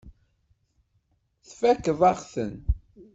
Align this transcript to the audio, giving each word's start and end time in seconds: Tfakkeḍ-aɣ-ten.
Tfakkeḍ-aɣ-ten. 1.47 2.53